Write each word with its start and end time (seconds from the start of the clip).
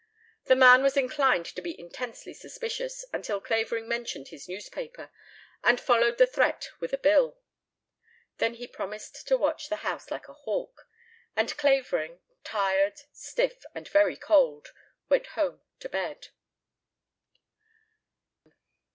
The 0.45 0.55
man 0.55 0.81
was 0.81 0.97
inclined 0.97 1.45
to 1.45 1.61
be 1.61 1.79
intensely 1.79 2.33
suspicious 2.33 3.05
until 3.13 3.39
Clavering 3.39 3.87
mentioned 3.87 4.29
his 4.29 4.49
newspaper 4.49 5.11
and 5.63 5.79
followed 5.79 6.17
the 6.17 6.25
threat 6.25 6.69
with 6.79 6.91
a 6.91 6.97
bill. 6.97 7.37
Then 8.39 8.55
he 8.55 8.65
promised 8.65 9.27
to 9.27 9.37
watch 9.37 9.69
the 9.69 9.75
house 9.85 10.09
like 10.09 10.27
a 10.27 10.33
hawk, 10.33 10.87
and 11.35 11.55
Clavering, 11.55 12.19
tired, 12.43 12.99
stiff, 13.11 13.63
and 13.75 13.87
very 13.87 14.15
cold, 14.15 14.73
went 15.07 15.27
home 15.37 15.61
to 15.81 15.87
bed. 15.87 16.29